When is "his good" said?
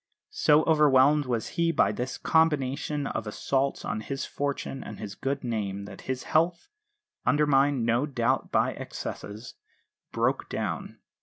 4.99-5.43